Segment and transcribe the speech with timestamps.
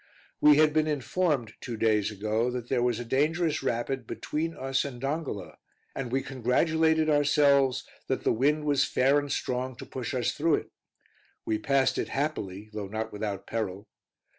[0.39, 4.83] We had been informed, two days ago, that there was a dangerous rapid between us
[4.83, 5.59] and Dongola,
[5.95, 10.55] and we congratulated ourselves that the wind was fair and strong to push us through
[10.55, 10.71] it;
[11.45, 13.85] we passed it happily, though not without peril.